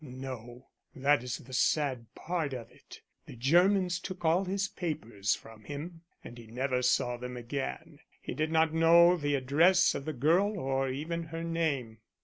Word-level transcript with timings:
"No, 0.03 0.65
that 0.95 1.21
is 1.21 1.37
the 1.37 1.53
sad 1.53 2.07
part 2.15 2.53
of 2.55 2.71
it. 2.71 3.01
The 3.27 3.35
Germans 3.35 3.99
took 3.99 4.25
all 4.25 4.45
his 4.45 4.67
papers 4.67 5.35
from 5.35 5.65
him 5.65 6.01
and 6.23 6.39
he 6.39 6.47
never 6.47 6.81
saw 6.81 7.17
them 7.17 7.37
again. 7.37 7.99
He 8.19 8.33
did 8.33 8.51
not 8.51 8.73
know 8.73 9.15
the 9.15 9.35
address 9.35 9.93
of 9.93 10.05
the 10.05 10.13
girl 10.13 10.57
or 10.57 10.89
even 10.89 11.25
her 11.25 11.43
name." 11.43 11.99